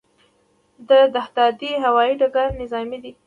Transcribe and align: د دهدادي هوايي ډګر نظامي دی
د 0.89 0.91
دهدادي 1.15 1.71
هوايي 1.83 2.13
ډګر 2.21 2.47
نظامي 2.61 2.97
دی 3.03 3.11